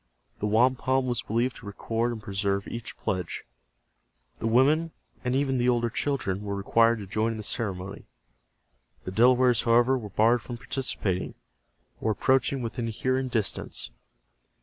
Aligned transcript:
The 0.39 0.47
wampum 0.47 1.05
was 1.05 1.21
believed 1.21 1.57
to 1.57 1.67
record 1.67 2.11
and 2.11 2.19
preserve 2.23 2.67
each 2.67 2.97
pledge. 2.97 3.43
The 4.39 4.47
women 4.47 4.93
and 5.23 5.35
even 5.35 5.59
the 5.59 5.69
older 5.69 5.91
children 5.91 6.41
were 6.41 6.55
required 6.55 6.97
to 6.97 7.05
join 7.05 7.33
in 7.33 7.37
the 7.37 7.43
ceremony. 7.43 8.07
The 9.03 9.11
Delawares, 9.11 9.61
however, 9.61 9.99
were 9.99 10.09
barred 10.09 10.41
from 10.41 10.57
participating, 10.57 11.35
or 11.99 12.09
approaching 12.13 12.63
within 12.63 12.87
hearing 12.87 13.27
distance. 13.27 13.91